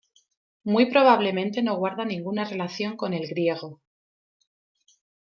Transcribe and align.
Muy 0.63 0.87
probablemente 0.89 1.61
no 1.61 1.75
guarda 1.77 2.05
ninguna 2.05 2.43
relación 2.45 2.97
con 2.97 3.13
el 3.13 3.27
griego. 3.27 3.83